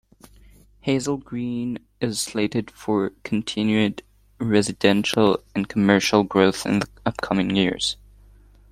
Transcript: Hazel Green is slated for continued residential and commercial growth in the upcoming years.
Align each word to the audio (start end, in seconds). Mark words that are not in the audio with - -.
Hazel 0.79 1.17
Green 1.17 1.77
is 1.99 2.19
slated 2.19 2.71
for 2.71 3.11
continued 3.23 4.01
residential 4.39 5.43
and 5.53 5.69
commercial 5.69 6.23
growth 6.23 6.65
in 6.65 6.79
the 6.79 6.89
upcoming 7.05 7.55
years. 7.55 7.97